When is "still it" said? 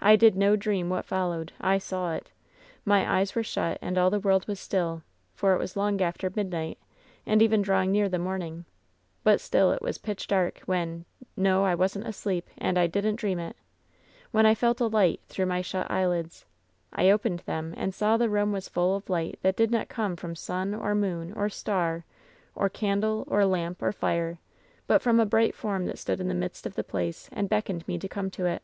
9.40-9.82